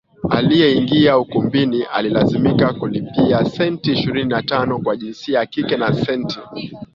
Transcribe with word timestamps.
aliyeingia 0.29 1.17
ukumbini 1.17 1.83
alilazimika 1.83 2.73
kulipia 2.73 3.45
senti 3.45 3.91
ishirini 3.93 4.29
na 4.29 4.41
tano 4.43 4.79
kwa 4.79 4.97
jinsia 4.97 5.39
ya 5.39 5.45
kike 5.45 5.77
na 5.77 5.93
senti 5.93 6.39